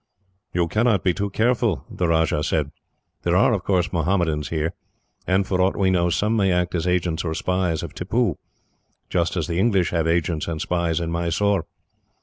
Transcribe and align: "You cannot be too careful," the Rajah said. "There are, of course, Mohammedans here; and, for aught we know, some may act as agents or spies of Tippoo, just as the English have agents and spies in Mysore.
"You 0.51 0.67
cannot 0.67 1.03
be 1.03 1.13
too 1.13 1.29
careful," 1.29 1.85
the 1.87 2.07
Rajah 2.07 2.43
said. 2.43 2.71
"There 3.21 3.35
are, 3.35 3.53
of 3.53 3.63
course, 3.63 3.93
Mohammedans 3.93 4.49
here; 4.49 4.73
and, 5.27 5.45
for 5.45 5.61
aught 5.61 5.77
we 5.77 5.91
know, 5.91 6.09
some 6.09 6.35
may 6.35 6.51
act 6.51 6.73
as 6.73 6.87
agents 6.87 7.23
or 7.23 7.35
spies 7.35 7.83
of 7.83 7.93
Tippoo, 7.93 8.39
just 9.11 9.37
as 9.37 9.45
the 9.45 9.59
English 9.59 9.91
have 9.91 10.07
agents 10.07 10.47
and 10.47 10.59
spies 10.59 10.99
in 10.99 11.11
Mysore. 11.11 11.67